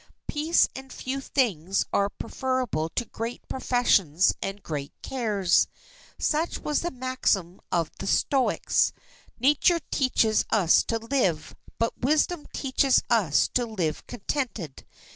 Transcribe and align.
"Peace 0.27 0.67
and 0.75 0.91
few 0.91 1.21
things 1.21 1.85
are 1.93 2.09
preferable 2.09 2.89
to 2.95 3.05
great 3.05 3.47
professions 3.47 4.33
and 4.41 4.63
great 4.63 4.91
cares." 5.03 5.67
Such 6.17 6.57
was 6.57 6.81
the 6.81 6.89
maxim 6.89 7.61
of 7.71 7.91
the 7.99 8.07
Stoics. 8.07 8.93
Nature 9.39 9.77
teaches 9.91 10.43
us 10.49 10.81
to 10.85 10.97
live, 10.97 11.53
but 11.77 11.99
wisdom 12.01 12.47
teaches 12.51 13.03
us 13.11 13.47
to 13.49 13.63
live 13.67 14.07
contented. 14.07 14.87